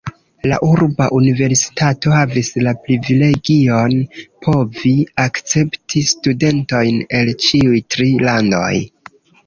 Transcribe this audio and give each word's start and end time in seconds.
La 0.51 0.55
urba 0.67 1.09
universitato 1.17 2.13
havis 2.15 2.49
la 2.69 2.73
privilegion 2.87 3.95
povi 4.49 4.97
akcepti 5.29 6.05
studentojn 6.17 7.03
el 7.21 7.35
ĉiuj 7.47 7.89
tri 7.97 8.15
landoj. 8.29 8.77